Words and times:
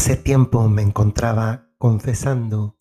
Hace 0.00 0.16
tiempo 0.16 0.66
me 0.70 0.80
encontraba 0.80 1.68
confesando 1.76 2.80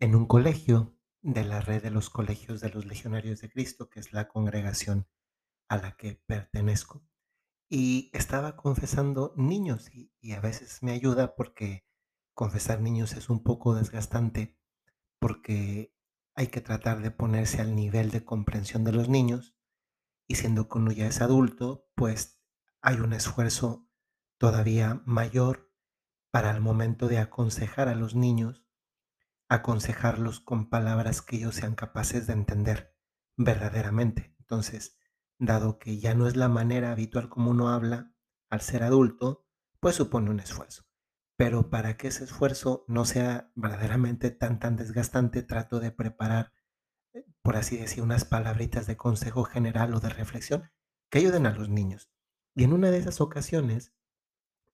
en 0.00 0.14
un 0.14 0.24
colegio 0.24 0.98
de 1.20 1.44
la 1.44 1.60
red 1.60 1.82
de 1.82 1.90
los 1.90 2.08
colegios 2.08 2.62
de 2.62 2.70
los 2.70 2.86
legionarios 2.86 3.42
de 3.42 3.50
Cristo, 3.50 3.90
que 3.90 4.00
es 4.00 4.14
la 4.14 4.26
congregación 4.26 5.06
a 5.68 5.76
la 5.76 5.96
que 5.98 6.14
pertenezco. 6.26 7.04
Y 7.68 8.10
estaba 8.14 8.56
confesando 8.56 9.34
niños 9.36 9.90
y, 9.92 10.32
a 10.32 10.40
veces 10.40 10.82
me 10.82 10.92
ayuda 10.92 11.36
porque 11.36 11.86
confesar 12.32 12.80
niños 12.80 13.12
es 13.12 13.28
un 13.28 13.42
poco 13.42 13.74
desgastante 13.74 14.58
porque 15.18 15.94
hay 16.34 16.46
que 16.46 16.62
tratar 16.62 17.02
de 17.02 17.10
ponerse 17.10 17.60
al 17.60 17.76
nivel 17.76 18.10
de 18.10 18.24
comprensión 18.24 18.82
de 18.82 18.92
los 18.92 19.10
niños 19.10 19.54
y 20.26 20.36
siendo 20.36 20.70
que 20.70 20.78
uno 20.78 20.90
ya 20.90 21.06
es 21.06 21.20
adulto, 21.20 21.86
pues 21.94 22.40
hay 22.80 22.96
un 22.96 23.12
esfuerzo 23.12 23.90
todavía 24.38 25.02
mayor 25.04 25.65
para 26.36 26.50
el 26.50 26.60
momento 26.60 27.08
de 27.08 27.16
aconsejar 27.16 27.88
a 27.88 27.94
los 27.94 28.14
niños, 28.14 28.62
aconsejarlos 29.48 30.38
con 30.38 30.68
palabras 30.68 31.22
que 31.22 31.36
ellos 31.36 31.54
sean 31.54 31.74
capaces 31.74 32.26
de 32.26 32.34
entender 32.34 32.94
verdaderamente. 33.38 34.36
Entonces, 34.40 34.98
dado 35.38 35.78
que 35.78 35.98
ya 35.98 36.14
no 36.14 36.26
es 36.26 36.36
la 36.36 36.50
manera 36.50 36.92
habitual 36.92 37.30
como 37.30 37.52
uno 37.52 37.70
habla 37.70 38.12
al 38.50 38.60
ser 38.60 38.82
adulto, 38.82 39.46
pues 39.80 39.96
supone 39.96 40.28
un 40.28 40.40
esfuerzo. 40.40 40.84
Pero 41.36 41.70
para 41.70 41.96
que 41.96 42.08
ese 42.08 42.24
esfuerzo 42.24 42.84
no 42.86 43.06
sea 43.06 43.50
verdaderamente 43.54 44.30
tan 44.30 44.58
tan 44.58 44.76
desgastante, 44.76 45.42
trato 45.42 45.80
de 45.80 45.90
preparar, 45.90 46.52
eh, 47.14 47.24
por 47.40 47.56
así 47.56 47.78
decir, 47.78 48.02
unas 48.02 48.26
palabritas 48.26 48.86
de 48.86 48.98
consejo 48.98 49.44
general 49.44 49.94
o 49.94 50.00
de 50.00 50.10
reflexión 50.10 50.70
que 51.08 51.20
ayuden 51.20 51.46
a 51.46 51.54
los 51.54 51.70
niños. 51.70 52.10
Y 52.54 52.64
en 52.64 52.74
una 52.74 52.90
de 52.90 52.98
esas 52.98 53.22
ocasiones, 53.22 53.95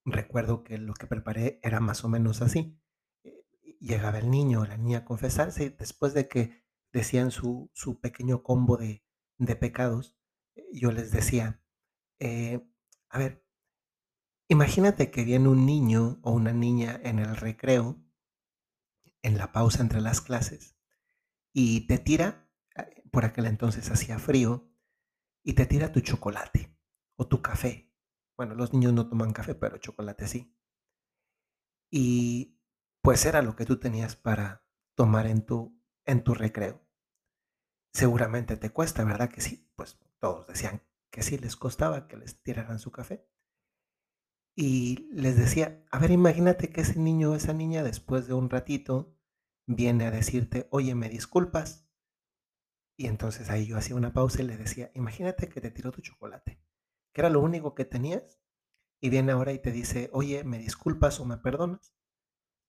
recuerdo 0.04 0.64
que 0.64 0.78
lo 0.78 0.94
que 0.94 1.06
preparé 1.06 1.60
era 1.62 1.80
más 1.80 2.04
o 2.04 2.08
menos 2.08 2.42
así. 2.42 2.78
Eh, 3.24 3.44
Llegaba 3.80 4.18
el 4.18 4.30
niño 4.30 4.60
o 4.60 4.66
la 4.66 4.76
niña 4.76 4.98
a 4.98 5.04
confesarse 5.04 5.64
y 5.64 5.68
después 5.70 6.14
de 6.14 6.28
que 6.28 6.62
decían 6.92 7.30
su, 7.30 7.70
su 7.74 8.00
pequeño 8.00 8.42
combo 8.42 8.76
de, 8.76 9.04
de 9.38 9.56
pecados, 9.56 10.16
eh, 10.54 10.64
yo 10.72 10.92
les 10.92 11.10
decía, 11.10 11.62
eh, 12.18 12.66
a 13.08 13.18
ver, 13.18 13.44
imagínate 14.48 15.10
que 15.10 15.24
viene 15.24 15.48
un 15.48 15.66
niño 15.66 16.20
o 16.22 16.32
una 16.32 16.52
niña 16.52 17.00
en 17.02 17.18
el 17.18 17.36
recreo, 17.36 18.02
en 19.22 19.38
la 19.38 19.52
pausa 19.52 19.82
entre 19.82 20.00
las 20.00 20.20
clases, 20.20 20.76
y 21.52 21.86
te 21.86 21.98
tira, 21.98 22.50
por 23.10 23.24
aquel 23.24 23.46
entonces 23.46 23.90
hacía 23.90 24.18
frío, 24.18 24.70
y 25.42 25.54
te 25.54 25.66
tira 25.66 25.92
tu 25.92 26.00
chocolate 26.00 26.76
o 27.16 27.26
tu 27.26 27.42
café. 27.42 27.91
Bueno, 28.42 28.56
los 28.56 28.72
niños 28.72 28.92
no 28.92 29.08
toman 29.08 29.32
café, 29.32 29.54
pero 29.54 29.78
chocolate 29.78 30.26
sí. 30.26 30.52
Y 31.92 32.58
pues 33.00 33.24
era 33.24 33.40
lo 33.40 33.54
que 33.54 33.64
tú 33.64 33.78
tenías 33.78 34.16
para 34.16 34.66
tomar 34.96 35.28
en 35.28 35.46
tu, 35.46 35.80
en 36.04 36.24
tu 36.24 36.34
recreo. 36.34 36.84
Seguramente 37.92 38.56
te 38.56 38.70
cuesta, 38.70 39.04
¿verdad 39.04 39.30
que 39.30 39.42
sí? 39.42 39.70
Pues 39.76 40.00
todos 40.18 40.48
decían 40.48 40.82
que 41.12 41.22
sí 41.22 41.38
les 41.38 41.54
costaba 41.54 42.08
que 42.08 42.16
les 42.16 42.42
tiraran 42.42 42.80
su 42.80 42.90
café. 42.90 43.30
Y 44.56 45.08
les 45.12 45.36
decía, 45.36 45.86
a 45.92 46.00
ver, 46.00 46.10
imagínate 46.10 46.70
que 46.70 46.80
ese 46.80 46.98
niño 46.98 47.30
o 47.30 47.34
esa 47.36 47.52
niña 47.52 47.84
después 47.84 48.26
de 48.26 48.34
un 48.34 48.50
ratito 48.50 49.16
viene 49.68 50.06
a 50.06 50.10
decirte, 50.10 50.66
oye, 50.72 50.96
¿me 50.96 51.08
disculpas? 51.08 51.88
Y 52.96 53.06
entonces 53.06 53.50
ahí 53.50 53.66
yo 53.66 53.76
hacía 53.76 53.94
una 53.94 54.12
pausa 54.12 54.42
y 54.42 54.46
le 54.46 54.56
decía, 54.56 54.90
imagínate 54.94 55.48
que 55.48 55.60
te 55.60 55.70
tiró 55.70 55.92
tu 55.92 56.00
chocolate, 56.00 56.60
que 57.12 57.20
era 57.20 57.30
lo 57.30 57.40
único 57.40 57.74
que 57.74 57.84
tenías, 57.84 58.40
y 59.00 59.10
viene 59.10 59.32
ahora 59.32 59.52
y 59.52 59.58
te 59.58 59.72
dice, 59.72 60.10
oye, 60.12 60.44
¿me 60.44 60.58
disculpas 60.58 61.18
o 61.18 61.24
me 61.24 61.36
perdonas? 61.36 61.94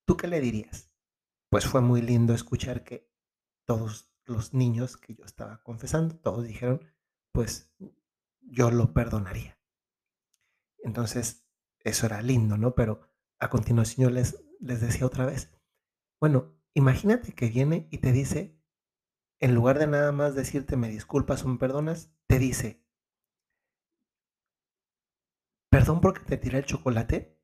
¿Tú 0.05 0.17
qué 0.17 0.27
le 0.27 0.41
dirías? 0.41 0.91
Pues 1.49 1.65
fue 1.65 1.81
muy 1.81 2.01
lindo 2.01 2.33
escuchar 2.33 2.83
que 2.83 3.11
todos 3.65 4.11
los 4.25 4.53
niños 4.53 4.97
que 4.97 5.13
yo 5.13 5.25
estaba 5.25 5.61
confesando, 5.61 6.17
todos 6.17 6.45
dijeron, 6.45 6.81
pues 7.31 7.71
yo 8.41 8.71
lo 8.71 8.93
perdonaría. 8.93 9.59
Entonces, 10.79 11.45
eso 11.79 12.05
era 12.05 12.21
lindo, 12.21 12.57
¿no? 12.57 12.75
Pero 12.75 13.01
a 13.39 13.49
continuación 13.49 14.09
yo 14.09 14.13
les, 14.13 14.43
les 14.59 14.81
decía 14.81 15.05
otra 15.05 15.25
vez, 15.25 15.51
bueno, 16.19 16.55
imagínate 16.73 17.33
que 17.33 17.49
viene 17.49 17.87
y 17.91 17.99
te 17.99 18.11
dice, 18.11 18.57
en 19.39 19.53
lugar 19.53 19.79
de 19.79 19.87
nada 19.87 20.11
más 20.11 20.35
decirte 20.35 20.77
me 20.77 20.89
disculpas 20.89 21.43
o 21.43 21.47
me 21.47 21.57
perdonas, 21.57 22.11
te 22.27 22.39
dice, 22.39 22.82
perdón 25.83 25.99
porque 25.99 26.21
te 26.23 26.37
tiré 26.37 26.59
el 26.59 26.65
chocolate, 26.65 27.37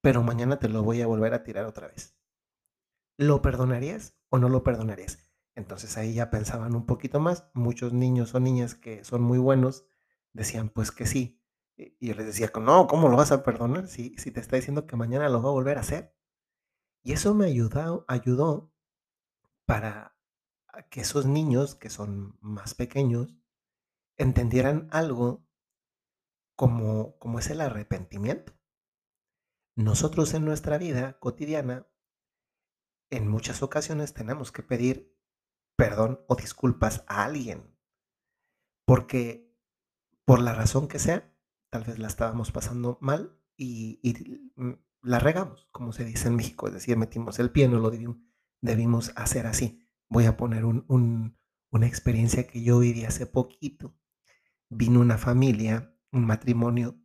pero 0.00 0.22
mañana 0.22 0.60
te 0.60 0.68
lo 0.68 0.84
voy 0.84 1.02
a 1.02 1.08
volver 1.08 1.34
a 1.34 1.42
tirar 1.42 1.64
otra 1.64 1.88
vez. 1.88 2.16
¿Lo 3.16 3.42
perdonarías 3.42 4.16
o 4.28 4.38
no 4.38 4.48
lo 4.48 4.62
perdonarías? 4.62 5.18
Entonces 5.56 5.98
ahí 5.98 6.14
ya 6.14 6.30
pensaban 6.30 6.76
un 6.76 6.86
poquito 6.86 7.18
más. 7.18 7.50
Muchos 7.52 7.92
niños 7.92 8.32
o 8.32 8.38
niñas 8.38 8.76
que 8.76 9.02
son 9.02 9.22
muy 9.22 9.38
buenos 9.38 9.88
decían 10.32 10.68
pues 10.68 10.92
que 10.92 11.04
sí. 11.04 11.42
Y 11.76 12.06
yo 12.06 12.14
les 12.14 12.26
decía, 12.26 12.52
no, 12.60 12.86
¿cómo 12.86 13.08
lo 13.08 13.16
vas 13.16 13.32
a 13.32 13.42
perdonar 13.42 13.88
si, 13.88 14.14
si 14.18 14.30
te 14.30 14.38
está 14.38 14.54
diciendo 14.54 14.86
que 14.86 14.94
mañana 14.94 15.28
lo 15.28 15.42
va 15.42 15.48
a 15.48 15.52
volver 15.52 15.76
a 15.76 15.80
hacer? 15.80 16.14
Y 17.02 17.10
eso 17.10 17.34
me 17.34 17.46
ayudó, 17.46 18.04
ayudó 18.06 18.72
para 19.66 20.16
que 20.90 21.00
esos 21.00 21.26
niños 21.26 21.74
que 21.74 21.90
son 21.90 22.38
más 22.40 22.74
pequeños 22.74 23.36
entendieran 24.16 24.86
algo 24.92 25.44
como, 26.56 27.18
como 27.18 27.38
es 27.38 27.50
el 27.50 27.60
arrepentimiento. 27.60 28.52
Nosotros 29.76 30.34
en 30.34 30.44
nuestra 30.44 30.78
vida 30.78 31.18
cotidiana, 31.18 31.86
en 33.10 33.28
muchas 33.28 33.62
ocasiones 33.62 34.14
tenemos 34.14 34.52
que 34.52 34.62
pedir 34.62 35.14
perdón 35.76 36.20
o 36.28 36.36
disculpas 36.36 37.04
a 37.08 37.24
alguien, 37.24 37.76
porque 38.86 39.52
por 40.24 40.40
la 40.40 40.54
razón 40.54 40.88
que 40.88 40.98
sea, 40.98 41.34
tal 41.70 41.84
vez 41.84 41.98
la 41.98 42.06
estábamos 42.06 42.52
pasando 42.52 42.98
mal 43.00 43.36
y, 43.56 44.00
mm, 44.56 44.72
la 45.02 45.18
regamos, 45.18 45.68
como 45.72 45.92
se 45.92 46.04
dice 46.04 46.28
en 46.28 46.36
México, 46.36 46.66
es 46.68 46.74
decir, 46.74 46.96
metimos 46.96 47.38
el 47.38 47.50
pie, 47.50 47.68
no 47.68 47.78
lo 47.78 47.90
debimos, 47.90 48.16
debimos 48.62 49.12
hacer 49.16 49.46
así. 49.46 49.86
Voy 50.08 50.24
a 50.26 50.36
poner 50.36 50.64
un, 50.64 50.84
un, 50.88 51.36
una 51.70 51.86
experiencia 51.86 52.46
que 52.46 52.62
yo 52.62 52.78
viví 52.78 53.04
hace 53.04 53.26
poquito. 53.26 53.94
Vino 54.70 55.00
una 55.00 55.18
familia, 55.18 55.93
un 56.14 56.24
matrimonio 56.26 56.98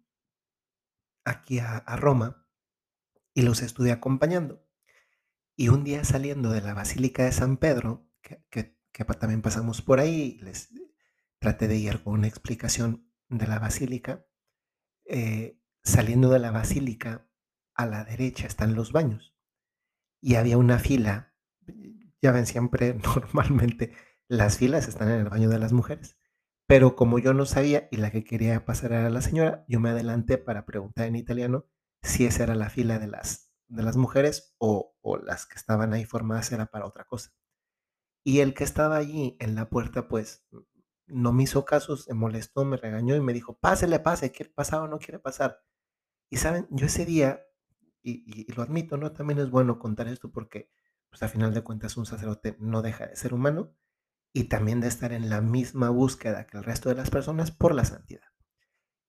aquí 1.25 1.59
a, 1.59 1.81
Roma 1.97 2.47
y 3.33 3.41
los 3.41 3.61
estuve 3.61 3.91
acompañando. 3.91 4.65
Y 5.55 5.69
un 5.69 5.83
día 5.83 6.03
saliendo 6.03 6.51
de 6.51 6.61
la 6.61 6.73
Basílica 6.73 7.25
de 7.25 7.31
San 7.31 7.57
Pedro, 7.57 8.07
que, 8.21 8.45
que, 8.49 8.77
que 8.91 9.05
también 9.05 9.41
pasamos 9.41 9.81
por 9.81 9.99
ahí, 9.99 10.37
les 10.41 10.69
traté 11.39 11.67
de 11.67 11.77
ir 11.77 12.03
con 12.03 12.13
una 12.13 12.27
explicación 12.27 13.11
de 13.27 13.47
la 13.47 13.59
basílica. 13.59 14.25
Eh, 15.05 15.59
saliendo 15.83 16.29
de 16.29 16.39
la 16.39 16.51
basílica, 16.51 17.27
a 17.73 17.85
la 17.85 18.03
derecha 18.03 18.45
están 18.45 18.75
los 18.75 18.91
baños. 18.91 19.35
Y 20.21 20.35
había 20.35 20.57
una 20.57 20.79
fila, 20.79 21.33
ya 22.21 22.31
ven 22.31 22.45
siempre, 22.45 22.93
normalmente 23.33 23.93
las 24.27 24.57
filas 24.57 24.87
están 24.87 25.09
en 25.09 25.21
el 25.21 25.29
baño 25.29 25.49
de 25.49 25.59
las 25.59 25.73
mujeres. 25.73 26.17
Pero 26.69 26.95
como 26.95 27.17
yo 27.17 27.33
no 27.33 27.47
sabía 27.47 27.87
y 27.89 27.97
la 27.97 28.11
que 28.11 28.23
quería 28.23 28.63
pasar 28.63 28.91
era 28.91 29.09
la 29.09 29.23
señora, 29.23 29.65
yo 29.67 29.79
me 29.79 29.89
adelanté 29.89 30.37
para 30.37 30.67
preguntar 30.67 31.07
en 31.07 31.15
italiano 31.15 31.65
si 32.03 32.27
esa 32.27 32.43
era 32.43 32.53
la 32.53 32.69
fila 32.69 32.99
de 32.99 33.07
las, 33.07 33.51
de 33.69 33.81
las 33.81 33.97
mujeres 33.97 34.53
o, 34.59 34.95
o 35.01 35.17
las 35.17 35.47
que 35.47 35.55
estaban 35.55 35.93
ahí 35.93 36.05
formadas 36.05 36.51
era 36.51 36.67
para 36.67 36.85
otra 36.85 37.05
cosa. 37.05 37.31
Y 38.23 38.41
el 38.41 38.53
que 38.53 38.65
estaba 38.65 38.97
allí 38.97 39.35
en 39.39 39.55
la 39.55 39.67
puerta, 39.67 40.07
pues 40.07 40.45
no 41.07 41.33
me 41.33 41.41
hizo 41.41 41.65
caso, 41.65 41.97
se 41.97 42.13
molestó, 42.13 42.65
me 42.65 42.77
regañó 42.77 43.15
y 43.15 43.21
me 43.21 43.33
dijo, 43.33 43.57
pásele, 43.57 43.99
pase, 43.99 44.31
¿quiere 44.31 44.51
pasar 44.51 44.81
o 44.81 44.87
no 44.87 44.99
quiere 44.99 45.17
pasar? 45.17 45.63
Y 46.29 46.37
saben, 46.37 46.67
yo 46.69 46.85
ese 46.85 47.03
día, 47.03 47.41
y 48.03 48.45
lo 48.53 48.61
admito, 48.61 48.95
¿no? 48.95 49.11
También 49.11 49.39
es 49.39 49.49
bueno 49.49 49.79
contar 49.79 50.07
esto 50.07 50.31
porque, 50.31 50.69
pues 51.09 51.23
a 51.23 51.29
final 51.29 51.51
de 51.51 51.63
cuentas, 51.63 51.97
un 51.97 52.05
sacerdote 52.05 52.57
no 52.59 52.83
deja 52.83 53.07
de 53.07 53.15
ser 53.15 53.33
humano 53.33 53.73
y 54.33 54.45
también 54.45 54.81
de 54.81 54.87
estar 54.87 55.13
en 55.13 55.29
la 55.29 55.41
misma 55.41 55.89
búsqueda 55.89 56.47
que 56.47 56.57
el 56.57 56.63
resto 56.63 56.89
de 56.89 56.95
las 56.95 57.09
personas 57.09 57.51
por 57.51 57.75
la 57.75 57.85
santidad. 57.85 58.27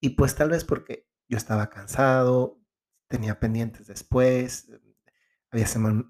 Y 0.01 0.11
pues 0.11 0.35
tal 0.35 0.51
vez 0.51 0.65
porque 0.65 1.09
yo 1.29 1.37
estaba 1.37 1.71
cansado, 1.71 2.61
tenía 3.09 3.41
pendientes 3.41 3.87
después, 3.87 4.69
eh, 4.71 4.81
había, 5.51 5.67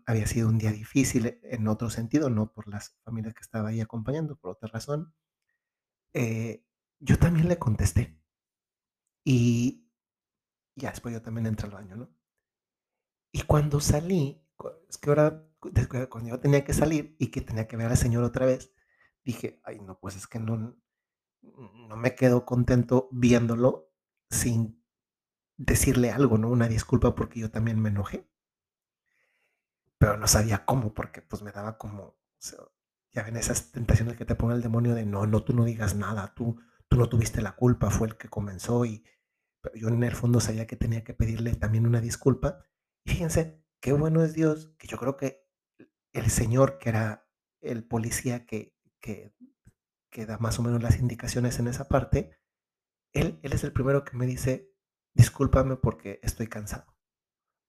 había 0.06 0.26
sido 0.26 0.48
un 0.48 0.58
día 0.58 0.72
difícil 0.72 1.38
en 1.42 1.68
otro 1.68 1.90
sentido, 1.90 2.30
no 2.30 2.52
por 2.52 2.68
las 2.68 2.98
familias 3.04 3.34
que 3.34 3.42
estaba 3.42 3.70
ahí 3.70 3.80
acompañando, 3.80 4.36
por 4.36 4.52
otra 4.52 4.68
razón. 4.72 5.14
eh, 6.12 6.64
yo 7.00 7.18
también 7.18 7.48
le 7.48 7.58
contesté. 7.58 8.20
Y 9.24 9.86
ya 10.76 10.90
después 10.90 11.14
yo 11.14 11.22
también 11.22 11.46
entré 11.46 11.66
al 11.68 11.72
baño, 11.74 11.96
¿no? 11.96 12.10
Y 13.32 13.42
cuando 13.42 13.80
salí, 13.80 14.42
es 14.88 14.98
que 14.98 15.10
ahora, 15.10 15.44
cuando 16.08 16.30
yo 16.30 16.40
tenía 16.40 16.64
que 16.64 16.72
salir 16.72 17.16
y 17.18 17.30
que 17.30 17.40
tenía 17.40 17.66
que 17.68 17.76
ver 17.76 17.86
al 17.88 17.96
Señor 17.96 18.24
otra 18.24 18.46
vez, 18.46 18.72
dije, 19.24 19.60
ay, 19.64 19.80
no, 19.80 19.98
pues 19.98 20.16
es 20.16 20.26
que 20.26 20.38
no, 20.38 20.76
no 21.42 21.96
me 21.96 22.14
quedo 22.14 22.44
contento 22.46 23.08
viéndolo 23.12 23.92
sin 24.30 24.82
decirle 25.56 26.10
algo, 26.10 26.38
¿no? 26.38 26.48
Una 26.50 26.68
disculpa 26.68 27.14
porque 27.14 27.40
yo 27.40 27.50
también 27.50 27.80
me 27.80 27.90
enojé. 27.90 28.28
pero 29.98 30.16
no 30.16 30.26
sabía 30.26 30.64
cómo, 30.64 30.94
porque 30.94 31.22
pues 31.22 31.42
me 31.42 31.52
daba 31.52 31.76
como, 31.78 32.02
o 32.04 32.18
sea, 32.38 32.58
ya 33.12 33.22
ven 33.22 33.36
esas 33.36 33.70
tentaciones 33.72 34.16
que 34.16 34.24
te 34.24 34.34
pone 34.34 34.54
el 34.54 34.62
demonio 34.62 34.94
de 34.94 35.04
no, 35.04 35.26
no, 35.26 35.44
tú 35.44 35.52
no 35.52 35.64
digas 35.64 35.94
nada, 35.94 36.32
tú, 36.34 36.60
tú 36.88 36.96
no 36.96 37.08
tuviste 37.08 37.42
la 37.42 37.56
culpa, 37.56 37.90
fue 37.90 38.08
el 38.08 38.16
que 38.16 38.28
comenzó 38.28 38.84
y 38.84 39.04
pero 39.62 39.76
yo 39.76 39.88
en 39.88 40.02
el 40.02 40.14
fondo 40.14 40.40
sabía 40.40 40.66
que 40.66 40.76
tenía 40.76 41.04
que 41.04 41.14
pedirle 41.14 41.54
también 41.54 41.86
una 41.86 42.00
disculpa. 42.00 42.64
Y 43.04 43.10
fíjense, 43.12 43.62
qué 43.80 43.92
bueno 43.92 44.22
es 44.24 44.32
Dios, 44.34 44.74
que 44.78 44.86
yo 44.86 44.96
creo 44.98 45.16
que 45.16 45.46
el 46.12 46.30
Señor, 46.30 46.78
que 46.78 46.88
era 46.90 47.28
el 47.60 47.84
policía 47.84 48.46
que, 48.46 48.74
que, 49.00 49.34
que 50.10 50.26
da 50.26 50.38
más 50.38 50.58
o 50.58 50.62
menos 50.62 50.82
las 50.82 50.98
indicaciones 50.98 51.58
en 51.58 51.68
esa 51.68 51.88
parte, 51.88 52.38
él, 53.12 53.40
él 53.42 53.52
es 53.52 53.64
el 53.64 53.72
primero 53.72 54.04
que 54.04 54.16
me 54.16 54.26
dice, 54.26 54.72
discúlpame 55.14 55.76
porque 55.76 56.20
estoy 56.22 56.46
cansado. 56.46 56.96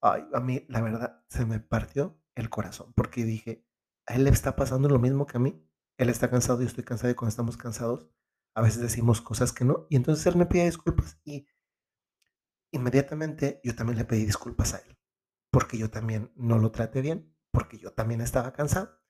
Ay, 0.02 0.24
a 0.34 0.40
mí 0.40 0.66
la 0.70 0.82
verdad 0.82 1.24
se 1.30 1.46
me 1.46 1.60
partió 1.60 2.20
el 2.36 2.50
corazón 2.50 2.94
porque 2.96 3.24
dije, 3.24 3.66
a 4.08 4.16
él 4.16 4.24
le 4.24 4.30
está 4.30 4.56
pasando 4.56 4.90
lo 4.90 5.00
mismo 5.00 5.28
que 5.28 5.38
a 5.38 5.42
mí. 5.42 5.68
Él 5.98 6.10
está 6.10 6.30
cansado, 6.30 6.62
yo 6.62 6.68
estoy 6.68 6.84
cansado 6.84 7.12
y 7.12 7.16
cuando 7.16 7.30
estamos 7.30 7.58
cansados 7.58 8.10
a 8.56 8.62
veces 8.62 8.82
decimos 8.82 9.22
cosas 9.22 9.54
que 9.54 9.66
no. 9.66 9.88
Y 9.90 9.96
entonces 9.96 10.26
él 10.26 10.36
me 10.36 10.46
pide 10.46 10.66
disculpas 10.66 11.20
y 11.24 11.48
inmediatamente 12.72 13.62
yo 13.64 13.76
también 13.76 13.98
le 13.98 14.06
pedí 14.06 14.26
disculpas 14.26 14.74
a 14.74 14.78
él 14.80 14.98
porque 15.52 15.78
yo 15.78 15.92
también 15.92 16.32
no 16.36 16.58
lo 16.58 16.72
traté 16.72 17.02
bien, 17.02 17.36
porque 17.52 17.78
yo 17.78 17.92
también 17.92 18.22
estaba 18.22 18.54
cansado. 18.54 19.01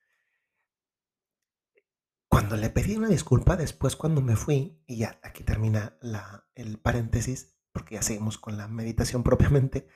Cuando 2.32 2.56
le 2.56 2.70
pedí 2.70 2.96
una 2.96 3.08
disculpa, 3.08 3.58
después 3.58 3.94
cuando 3.94 4.22
me 4.22 4.36
fui, 4.36 4.82
y 4.86 4.96
ya 4.96 5.20
aquí 5.22 5.44
termina 5.44 5.98
el 6.54 6.78
paréntesis, 6.78 7.60
porque 7.72 7.96
ya 7.96 8.02
seguimos 8.02 8.38
con 8.38 8.56
la 8.56 8.68
meditación 8.68 9.22
propiamente, 9.22 9.86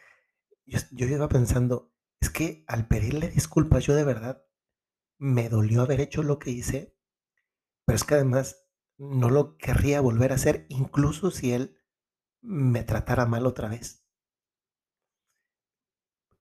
yo, 0.66 0.78
yo 0.92 1.06
iba 1.06 1.30
pensando, 1.30 1.94
es 2.20 2.28
que 2.28 2.62
al 2.68 2.88
pedirle 2.88 3.30
disculpas 3.30 3.86
yo 3.86 3.94
de 3.94 4.04
verdad 4.04 4.44
me 5.16 5.48
dolió 5.48 5.80
haber 5.80 6.02
hecho 6.02 6.22
lo 6.22 6.38
que 6.38 6.50
hice, 6.50 6.94
pero 7.86 7.96
es 7.96 8.04
que 8.04 8.16
además 8.16 8.68
no 8.98 9.30
lo 9.30 9.56
querría 9.56 10.02
volver 10.02 10.32
a 10.32 10.34
hacer, 10.34 10.66
incluso 10.68 11.30
si 11.30 11.52
él 11.52 11.78
me 12.42 12.82
tratara 12.82 13.24
mal 13.24 13.46
otra 13.46 13.70
vez. 13.70 14.06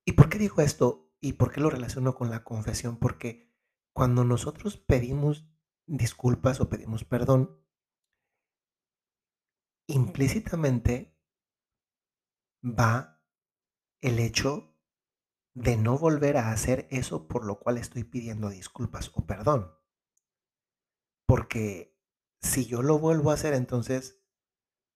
¿Y 0.04 0.12
por 0.12 0.28
qué 0.28 0.40
digo 0.40 0.62
esto? 0.62 1.10
¿Y 1.22 1.34
por 1.34 1.54
qué 1.54 1.62
lo 1.62 1.70
relaciono 1.70 2.16
con 2.16 2.30
la 2.30 2.44
confesión? 2.44 2.98
Porque 2.98 3.56
cuando 3.94 4.26
nosotros 4.26 4.76
pedimos 4.76 5.55
disculpas 5.88 6.60
o 6.60 6.70
pedimos 6.70 7.04
perdón, 7.04 7.62
implícitamente 9.88 11.16
va 12.64 13.22
el 14.02 14.20
hecho 14.20 14.76
de 15.54 15.78
no 15.78 15.98
volver 15.98 16.38
a 16.38 16.52
hacer 16.52 16.88
eso 16.92 17.28
por 17.28 17.46
lo 17.46 17.60
cual 17.60 17.78
estoy 17.78 18.04
pidiendo 18.04 18.50
disculpas 18.50 19.12
o 19.16 19.26
perdón. 19.26 19.72
Porque 21.26 21.98
si 22.42 22.66
yo 22.66 22.82
lo 22.82 23.00
vuelvo 23.00 23.32
a 23.32 23.36
hacer, 23.36 23.54
entonces, 23.54 24.22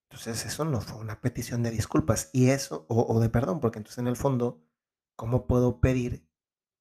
entonces 0.09 0.45
eso 0.45 0.65
no 0.65 0.81
fue 0.81 0.99
una 0.99 1.21
petición 1.21 1.63
de 1.63 1.71
disculpas 1.71 2.29
y 2.33 2.49
eso, 2.49 2.85
o, 2.89 3.19
de 3.19 3.29
perdón, 3.29 3.59
porque 3.59 3.79
entonces 3.79 3.99
en 3.99 4.07
el 4.07 4.17
fondo, 4.17 4.63
¿cómo 5.15 5.47
puedo 5.47 5.79
pedir 5.79 6.27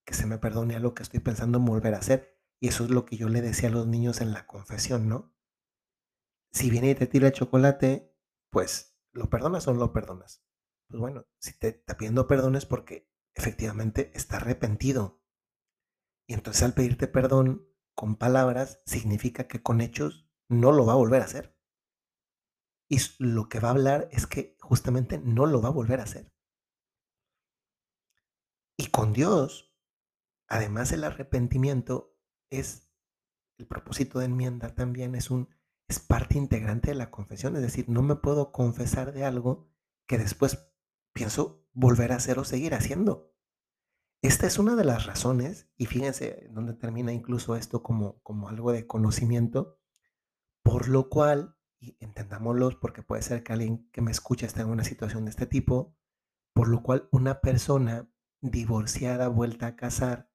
que 0.04 0.14
se 0.14 0.26
me 0.26 0.38
perdone 0.38 0.74
a 0.74 0.80
lo 0.80 0.94
que 0.94 1.02
estoy 1.02 1.20
pensando 1.20 1.58
en 1.58 1.64
volver 1.64 1.94
a 1.94 1.98
hacer? 1.98 2.37
Y 2.60 2.68
eso 2.68 2.84
es 2.84 2.90
lo 2.90 3.04
que 3.04 3.16
yo 3.16 3.28
le 3.28 3.40
decía 3.40 3.68
a 3.68 3.72
los 3.72 3.86
niños 3.86 4.20
en 4.20 4.32
la 4.32 4.46
confesión, 4.46 5.08
¿no? 5.08 5.32
Si 6.50 6.70
viene 6.70 6.90
y 6.90 6.94
te 6.94 7.06
tira 7.06 7.30
chocolate, 7.30 8.14
pues, 8.50 8.98
¿lo 9.12 9.30
perdonas 9.30 9.68
o 9.68 9.74
no 9.74 9.80
lo 9.80 9.92
perdonas? 9.92 10.44
Pues 10.88 11.00
bueno, 11.00 11.26
si 11.38 11.56
te 11.58 11.68
está 11.68 11.96
pidiendo 11.96 12.26
perdón 12.26 12.56
es 12.56 12.66
porque 12.66 13.10
efectivamente 13.34 14.10
está 14.14 14.38
arrepentido. 14.38 15.22
Y 16.26 16.34
entonces 16.34 16.62
al 16.62 16.74
pedirte 16.74 17.06
perdón 17.06 17.68
con 17.94 18.16
palabras 18.16 18.82
significa 18.86 19.46
que 19.46 19.62
con 19.62 19.80
hechos 19.80 20.30
no 20.48 20.72
lo 20.72 20.86
va 20.86 20.94
a 20.94 20.96
volver 20.96 21.22
a 21.22 21.26
hacer. 21.26 21.56
Y 22.88 22.98
lo 23.18 23.48
que 23.48 23.60
va 23.60 23.68
a 23.68 23.72
hablar 23.72 24.08
es 24.12 24.26
que 24.26 24.56
justamente 24.60 25.18
no 25.18 25.46
lo 25.46 25.60
va 25.60 25.68
a 25.68 25.72
volver 25.72 26.00
a 26.00 26.04
hacer. 26.04 26.32
Y 28.78 28.90
con 28.90 29.12
Dios, 29.12 29.76
además 30.46 30.92
el 30.92 31.04
arrepentimiento 31.04 32.17
es 32.50 32.88
el 33.58 33.66
propósito 33.66 34.18
de 34.18 34.26
enmienda 34.26 34.74
también 34.74 35.14
es 35.14 35.30
un 35.30 35.48
es 35.88 36.00
parte 36.00 36.36
integrante 36.36 36.90
de 36.90 36.94
la 36.94 37.10
confesión, 37.10 37.56
es 37.56 37.62
decir, 37.62 37.88
no 37.88 38.02
me 38.02 38.16
puedo 38.16 38.52
confesar 38.52 39.12
de 39.12 39.24
algo 39.24 39.70
que 40.06 40.18
después 40.18 40.70
pienso 41.14 41.66
volver 41.72 42.12
a 42.12 42.16
hacer 42.16 42.38
o 42.38 42.44
seguir 42.44 42.74
haciendo. 42.74 43.32
Esta 44.20 44.46
es 44.46 44.58
una 44.58 44.76
de 44.76 44.84
las 44.84 45.06
razones, 45.06 45.70
y 45.76 45.86
fíjense 45.86 46.48
dónde 46.50 46.74
termina 46.74 47.12
incluso 47.12 47.56
esto 47.56 47.82
como, 47.82 48.20
como 48.22 48.48
algo 48.48 48.72
de 48.72 48.86
conocimiento, 48.86 49.78
por 50.62 50.88
lo 50.88 51.08
cual, 51.08 51.56
y 51.80 51.96
entendámoslo 52.00 52.78
porque 52.80 53.02
puede 53.02 53.22
ser 53.22 53.42
que 53.42 53.54
alguien 53.54 53.88
que 53.90 54.02
me 54.02 54.10
escucha 54.10 54.44
esté 54.44 54.60
en 54.60 54.68
una 54.68 54.84
situación 54.84 55.24
de 55.24 55.30
este 55.30 55.46
tipo, 55.46 55.96
por 56.52 56.68
lo 56.68 56.82
cual 56.82 57.08
una 57.12 57.40
persona 57.40 58.10
divorciada, 58.42 59.28
vuelta 59.28 59.68
a 59.68 59.76
casar, 59.76 60.30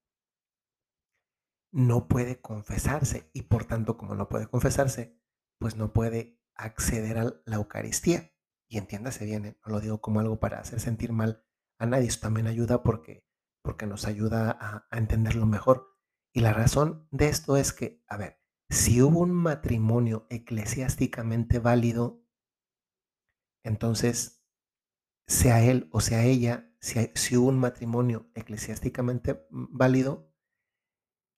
no 1.74 2.08
puede 2.08 2.40
confesarse 2.40 3.32
y 3.34 3.44
por 3.44 3.66
tanto 3.66 3.98
como 3.98 4.14
no 4.14 4.30
puede 4.30 4.48
confesarse, 4.48 5.20
pues 5.60 5.76
no 5.76 5.92
puede 5.92 6.40
acceder 6.56 7.18
a 7.18 7.34
la 7.46 7.56
Eucaristía. 7.56 8.32
Y 8.70 8.78
entiéndase 8.78 9.26
bien, 9.26 9.46
¿eh? 9.46 9.58
no 9.66 9.74
lo 9.74 9.80
digo 9.82 10.00
como 10.00 10.20
algo 10.20 10.40
para 10.40 10.60
hacer 10.60 10.80
sentir 10.80 11.12
mal 11.12 11.44
a 11.80 11.88
nadie, 11.88 12.08
eso 12.08 12.20
también 12.22 12.48
ayuda 12.48 12.84
porque, 12.84 13.28
porque 13.64 13.88
nos 13.88 14.06
ayuda 14.06 14.56
a, 14.60 14.88
entenderlo 14.96 15.48
mejor. 15.48 15.98
Y 16.32 16.42
la 16.42 16.54
razón 16.54 17.08
de 17.12 17.28
esto 17.28 17.58
es 17.58 17.74
que, 17.74 18.04
a 18.08 18.18
ver, 18.18 18.40
si 18.70 19.02
hubo 19.02 19.20
un 19.20 19.34
matrimonio 19.34 20.28
eclesiásticamente 20.30 21.58
válido, 21.58 22.24
entonces, 23.64 24.46
sea 25.28 25.64
él 25.64 25.90
o 25.92 26.02
sea 26.02 26.24
ella, 26.24 26.72
si, 26.80 27.12
si 27.16 27.38
hubo 27.38 27.48
un 27.48 27.60
matrimonio 27.60 28.30
eclesiásticamente 28.36 29.48
válido, 29.50 30.33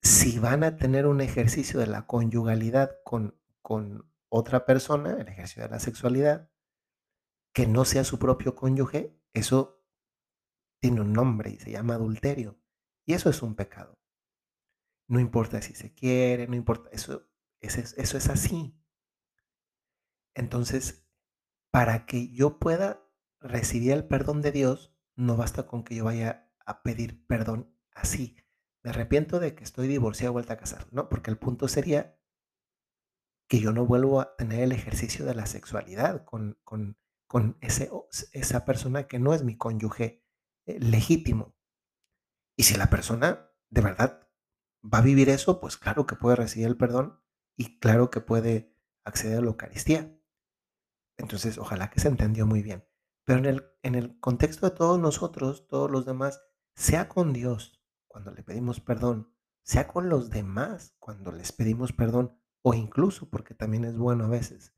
si 0.05 0.37
van 0.37 0.63
a 0.63 0.77
tener 0.77 1.07
un 1.07 1.19
ejercicio 1.19 1.79
de 1.79 1.87
la 1.87 2.05
conyugalidad 2.05 2.99
con, 3.03 3.35
con 3.63 4.07
otra 4.29 4.63
persona, 4.63 5.17
el 5.19 5.27
ejercicio 5.27 5.63
de 5.63 5.69
la 5.69 5.79
sexualidad, 5.79 6.51
que 7.53 7.65
no 7.65 7.85
sea 7.85 8.03
su 8.03 8.19
propio 8.19 8.53
cónyuge, 8.53 9.19
eso 9.33 9.83
tiene 10.79 11.01
un 11.01 11.11
nombre 11.11 11.49
y 11.49 11.57
se 11.57 11.71
llama 11.71 11.95
adulterio. 11.95 12.59
Y 13.03 13.13
eso 13.13 13.31
es 13.31 13.41
un 13.41 13.55
pecado. 13.55 13.97
No 15.07 15.19
importa 15.19 15.59
si 15.63 15.74
se 15.74 15.95
quiere, 15.95 16.47
no 16.47 16.55
importa, 16.55 16.88
eso, 16.91 17.27
eso, 17.59 17.79
es, 17.79 17.97
eso 17.97 18.15
es 18.15 18.29
así. 18.29 18.79
Entonces, 20.35 21.09
para 21.71 22.05
que 22.05 22.31
yo 22.31 22.59
pueda 22.59 23.01
recibir 23.39 23.93
el 23.93 24.05
perdón 24.05 24.43
de 24.43 24.51
Dios, 24.51 24.95
no 25.15 25.35
basta 25.35 25.65
con 25.65 25.83
que 25.83 25.95
yo 25.95 26.05
vaya 26.05 26.53
a 26.63 26.83
pedir 26.83 27.25
perdón 27.25 27.75
así. 27.91 28.38
Me 28.86 28.92
arrepiento 28.92 29.39
de 29.39 29.56
que 29.56 29.63
estoy 29.63 29.88
divorciado, 29.88 30.34
vuelta 30.34 30.54
a 30.54 30.58
casar, 30.58 30.86
¿no? 30.92 31.10
Porque 31.10 31.32
el 31.32 31.39
punto 31.39 31.68
sería 31.68 32.20
que 33.50 33.60
yo 33.60 33.72
no 33.72 33.88
vuelvo 33.88 34.22
a 34.22 34.36
tener 34.36 34.60
el 34.60 34.74
ejercicio 34.74 35.25
de 35.25 35.34
la 35.34 35.48
sexualidad 35.48 36.24
con, 36.24 36.60
con, 36.63 36.96
con 37.27 37.58
ese, 37.62 37.89
esa 38.32 38.63
persona 38.63 39.08
que 39.08 39.18
no 39.18 39.34
es 39.34 39.42
mi 39.42 39.58
cónyuge 39.58 40.24
eh, 40.68 40.80
legítimo. 40.80 41.56
Y 42.56 42.63
si 42.65 42.77
la 42.77 42.92
persona 42.92 43.50
de 43.72 43.82
verdad 43.82 44.30
va 44.84 45.00
a 45.00 45.01
vivir 45.01 45.30
eso, 45.30 45.60
pues 45.60 45.77
claro 45.77 46.06
que 46.06 46.15
puede 46.15 46.36
recibir 46.36 46.68
el 46.68 46.77
perdón 46.77 47.20
y 47.58 47.80
claro 47.80 48.12
que 48.12 48.22
puede 48.22 48.77
acceder 49.04 49.39
a 49.39 49.42
la 49.42 49.48
Eucaristía. 49.48 50.15
Entonces, 51.18 51.58
ojalá 51.58 51.89
que 51.89 52.01
se 52.01 52.08
entendió 52.08 52.46
muy 52.46 52.62
bien. 52.62 52.88
Pero 53.24 53.39
en 53.39 53.46
el, 53.46 53.65
en 53.82 53.96
el 53.96 54.20
contexto 54.20 54.70
de 54.70 54.75
todos 54.75 55.00
nosotros, 55.00 55.65
todos 55.65 55.89
los 55.89 56.06
demás, 56.06 56.44
sea 56.75 57.10
con 57.10 57.34
Dios 57.34 57.75
cuando 58.15 58.31
le 58.31 58.43
pedimos 58.43 58.79
perdón, 58.79 59.29
sea 59.62 59.89
con 59.89 60.07
los 60.07 60.29
demás 60.29 60.95
cuando 61.00 61.34
les 61.34 61.51
pedimos 61.51 61.91
perdón, 61.91 62.39
o 62.62 62.74
incluso, 62.74 63.29
porque 63.29 63.53
también 63.53 63.84
es 63.84 63.98
bueno 63.98 64.24
a 64.24 64.29
veces, 64.29 64.74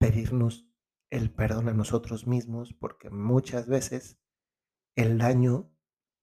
pedirnos 0.00 0.68
el 1.08 1.32
perdón 1.32 1.68
a 1.68 1.72
nosotros 1.72 2.26
mismos, 2.26 2.72
porque 2.72 3.10
muchas 3.10 3.68
veces 3.68 4.18
el 4.96 5.18
daño 5.18 5.70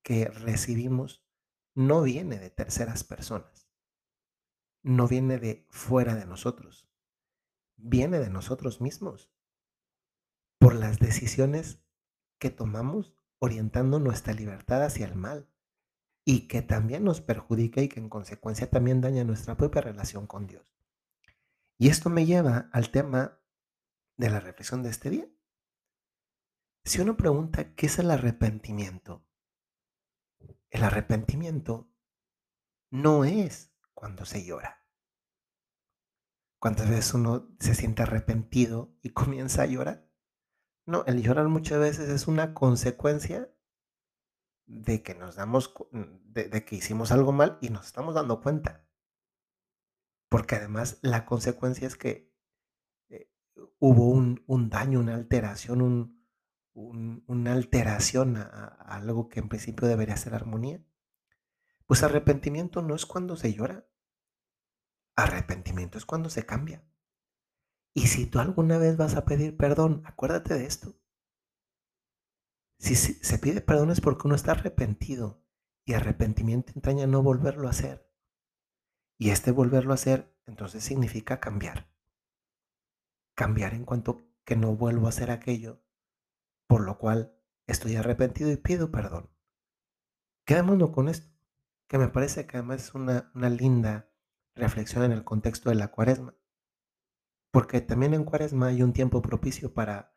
que 0.04 0.26
recibimos 0.26 1.26
no 1.74 2.02
viene 2.02 2.38
de 2.38 2.50
terceras 2.50 3.06
personas, 3.06 3.70
no 4.84 5.08
viene 5.08 5.40
de 5.40 5.66
fuera 5.70 6.16
de 6.16 6.26
nosotros, 6.26 6.90
viene 7.78 8.20
de 8.20 8.30
nosotros 8.30 8.82
mismos, 8.82 9.32
por 10.60 10.76
las 10.76 11.00
decisiones 11.00 11.82
que 12.40 12.50
tomamos 12.50 13.16
orientando 13.40 14.02
nuestra 14.02 14.34
libertad 14.34 14.84
hacia 14.84 15.06
el 15.06 15.16
mal 15.16 15.48
y 16.24 16.48
que 16.48 16.62
también 16.62 17.04
nos 17.04 17.22
perjudica 17.22 17.82
y 17.82 17.90
que 17.90 18.00
en 18.00 18.10
consecuencia 18.10 18.70
también 18.70 19.02
daña 19.02 19.24
nuestra 19.24 19.58
propia 19.58 19.82
relación 19.82 20.28
con 20.28 20.48
Dios. 20.48 20.66
Y 21.78 21.90
esto 21.90 22.10
me 22.10 22.26
lleva 22.26 22.70
al 22.74 22.92
tema 22.92 23.40
de 24.18 24.30
la 24.30 24.40
reflexión 24.40 24.84
de 24.84 24.90
este 24.90 25.10
día. 25.10 25.28
Si 26.84 27.02
uno 27.02 27.18
pregunta 27.18 27.74
qué 27.76 27.88
es 27.88 28.00
el 28.00 28.12
arrepentimiento, 28.12 29.26
El 30.70 30.84
arrepentimiento 30.84 31.92
no 32.92 33.26
es 33.26 33.74
cuando 33.94 34.26
se 34.26 34.46
llora. 34.46 34.86
¿Cuántas 36.60 36.90
veces 36.90 37.14
uno 37.14 37.50
se 37.60 37.76
siente 37.76 38.04
arrepentido 38.04 38.96
y 39.02 39.10
comienza 39.14 39.64
a 39.64 39.66
llorar? 39.66 40.08
No, 40.86 41.04
el 41.06 41.22
llorar 41.22 41.48
muchas 41.50 41.80
veces 41.80 42.10
es 42.10 42.28
una 42.28 42.54
consecuencia 42.54 43.54
de 44.72 45.04
que 45.04 45.16
nos 45.16 45.36
damos, 45.36 45.74
de, 45.92 46.66
que 46.66 46.76
hicimos 46.76 47.12
algo 47.12 47.32
mal 47.34 47.58
y 47.62 47.70
nos 47.70 47.86
estamos 47.86 48.16
dando 48.16 48.42
cuenta. 48.42 48.86
Porque 50.30 50.56
además 50.56 51.00
la 51.02 51.26
consecuencia 51.26 51.88
es 51.88 51.98
que 51.98 52.34
eh, 53.10 53.30
hubo 53.80 54.10
un, 54.10 54.44
un, 54.48 54.70
daño, 54.70 55.00
una 55.02 55.16
alteración, 55.16 55.82
un, 55.82 56.26
un, 56.74 57.24
una 57.28 57.52
alteración 57.52 58.38
a 58.38 58.68
algo 58.88 59.28
que 59.28 59.42
en 59.42 59.50
principio 59.50 59.88
debería 59.88 60.16
ser 60.16 60.34
armonía. 60.34 60.82
Pues 61.86 62.04
arrepentimiento 62.04 62.82
no 62.82 62.96
es 62.96 63.06
cuando 63.06 63.36
se 63.36 63.54
llora. 63.54 63.86
Arrepentimiento 65.18 65.98
es 65.98 66.06
cuando 66.06 66.30
se 66.30 66.46
cambia. 66.46 66.86
Y 67.94 68.08
si 68.08 68.26
tú 68.26 68.40
alguna 68.40 68.78
vez 68.78 68.96
vas 68.96 69.16
a 69.16 69.26
pedir 69.26 69.58
perdón, 69.58 70.02
acuérdate 70.06 70.54
de 70.54 70.66
esto. 70.66 70.96
Si 72.82 72.96
se 72.96 73.38
pide 73.38 73.62
perdón 73.62 73.92
es 73.92 74.02
porque 74.02 74.26
uno 74.26 74.34
está 74.34 74.54
arrepentido 74.54 75.46
y 75.86 75.94
arrepentimiento 75.94 76.72
entraña 76.74 77.06
no 77.06 77.22
volverlo 77.22 77.68
a 77.68 77.70
hacer. 77.70 78.12
Y 79.20 79.30
este 79.30 79.52
volverlo 79.52 79.92
a 79.92 79.94
hacer, 79.94 80.36
entonces 80.48 80.84
significa 80.84 81.40
cambiar. 81.40 81.94
Cambiar 83.36 83.76
en 83.76 83.86
cuanto 83.86 84.26
que 84.44 84.56
no 84.56 84.76
vuelvo 84.76 85.06
a 85.06 85.10
hacer 85.10 85.30
aquello, 85.30 85.84
por 86.66 86.82
lo 86.82 86.98
cual 86.98 87.38
estoy 87.68 87.98
arrepentido 87.98 88.52
y 88.52 88.58
pido 88.58 88.90
perdón. 88.90 89.30
Quedémonos 90.44 90.90
con 90.90 91.08
esto, 91.08 91.32
que 91.88 92.00
me 92.00 92.08
parece 92.08 92.48
que 92.48 92.58
además 92.58 92.86
es 92.86 92.96
una, 92.96 93.32
una 93.36 93.52
linda 93.52 94.10
reflexión 94.56 95.04
en 95.04 95.12
el 95.12 95.24
contexto 95.24 95.70
de 95.70 95.76
la 95.76 95.90
cuaresma. 95.90 96.34
Porque 97.52 97.80
también 97.80 98.16
en 98.16 98.24
cuaresma 98.24 98.68
hay 98.68 98.82
un 98.82 98.92
tiempo 98.92 99.22
propicio 99.22 99.72
para, 99.72 100.16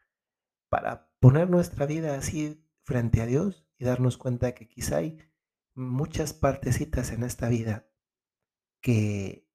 para 0.75 1.09
poner 1.21 1.49
nuestra 1.49 1.87
vida 1.87 2.17
así 2.17 2.69
frente 2.83 3.23
a 3.23 3.27
Dios 3.27 3.65
y 3.79 3.85
darnos 3.85 4.19
cuenta 4.19 4.57
que 4.57 4.67
quizá 4.67 4.97
hay 4.97 5.21
muchas 5.73 6.33
partecitas 6.33 7.13
en 7.13 7.23
esta 7.23 7.49
vida 7.49 7.87
que, 8.81 9.49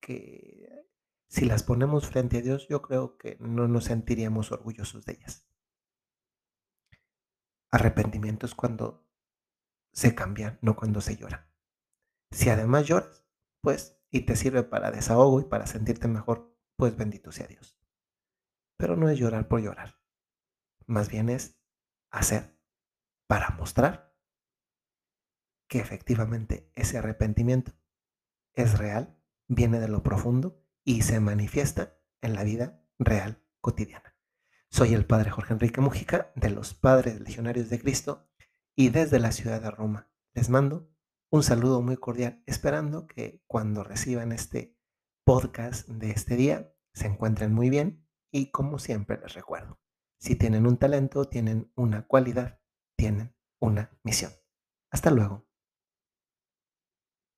que 0.00 0.88
si 1.28 1.44
las 1.44 1.62
ponemos 1.62 2.08
frente 2.08 2.38
a 2.38 2.40
Dios, 2.40 2.66
yo 2.66 2.82
creo 2.82 3.16
que 3.16 3.36
no 3.38 3.68
nos 3.68 3.84
sentiríamos 3.84 4.50
orgullosos 4.50 5.04
de 5.04 5.12
ellas. 5.12 5.48
Arrepentimiento 7.70 8.44
es 8.46 8.56
cuando 8.56 9.08
se 9.92 10.16
cambia, 10.16 10.58
no 10.62 10.74
cuando 10.74 11.00
se 11.00 11.16
llora. 11.16 11.48
Si 12.32 12.50
además 12.50 12.88
lloras, 12.88 13.24
pues, 13.60 14.02
y 14.10 14.22
te 14.22 14.34
sirve 14.34 14.64
para 14.64 14.90
desahogo 14.90 15.40
y 15.40 15.44
para 15.44 15.68
sentirte 15.68 16.08
mejor, 16.08 16.58
pues 16.74 16.96
bendito 16.96 17.30
sea 17.30 17.46
Dios. 17.46 17.78
Pero 18.76 18.96
no 18.96 19.08
es 19.10 19.16
llorar 19.16 19.46
por 19.46 19.60
llorar. 19.60 19.98
Más 20.88 21.10
bien 21.10 21.28
es 21.28 21.60
hacer 22.10 22.58
para 23.26 23.50
mostrar 23.50 24.16
que 25.68 25.80
efectivamente 25.80 26.72
ese 26.74 26.96
arrepentimiento 26.96 27.72
es 28.54 28.78
real, 28.78 29.22
viene 29.48 29.80
de 29.80 29.88
lo 29.88 30.02
profundo 30.02 30.64
y 30.84 31.02
se 31.02 31.20
manifiesta 31.20 32.00
en 32.22 32.32
la 32.32 32.42
vida 32.42 32.82
real 32.98 33.44
cotidiana. 33.60 34.16
Soy 34.70 34.94
el 34.94 35.04
Padre 35.04 35.30
Jorge 35.30 35.52
Enrique 35.52 35.82
Mujica 35.82 36.32
de 36.34 36.48
los 36.48 36.72
Padres 36.72 37.20
Legionarios 37.20 37.68
de 37.68 37.80
Cristo 37.80 38.26
y 38.74 38.88
desde 38.88 39.18
la 39.18 39.32
ciudad 39.32 39.60
de 39.60 39.70
Roma 39.70 40.10
les 40.32 40.48
mando 40.48 40.90
un 41.30 41.42
saludo 41.42 41.82
muy 41.82 41.98
cordial, 41.98 42.42
esperando 42.46 43.06
que 43.06 43.44
cuando 43.46 43.84
reciban 43.84 44.32
este 44.32 44.74
podcast 45.22 45.86
de 45.86 46.12
este 46.12 46.36
día 46.36 46.74
se 46.94 47.08
encuentren 47.08 47.52
muy 47.52 47.68
bien 47.68 48.08
y 48.32 48.50
como 48.50 48.78
siempre 48.78 49.18
les 49.20 49.34
recuerdo, 49.34 49.78
si 50.18 50.36
tienen 50.36 50.66
un 50.66 50.76
talento, 50.76 51.24
tienen 51.24 51.72
una 51.76 52.06
cualidad, 52.06 52.60
tienen 52.96 53.34
una 53.60 53.90
misión. 54.02 54.32
Hasta 54.90 55.10
luego. 55.10 55.47